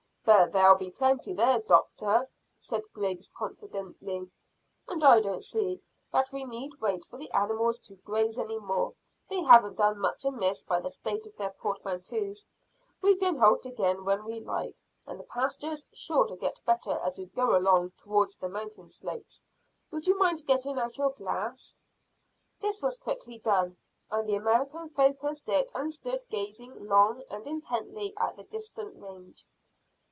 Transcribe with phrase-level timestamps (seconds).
[0.23, 4.29] "But there'll be plenty there, doctor," said Griggs confidently,
[4.87, 5.81] "and I don't see
[6.13, 8.93] that we need wait for the animals to graze any more;
[9.29, 12.47] they haven't done much amiss by the state of their portmanteaus.
[13.01, 17.17] We can halt again when we like, and the pasture's sure to get better as
[17.17, 19.43] we go along towards the mountain slopes.
[19.89, 21.77] Would you mind getting out your glass?"
[22.61, 23.75] This was quickly done,
[24.09, 29.45] and the American focussed it and stood gazing long and intently at the distant range.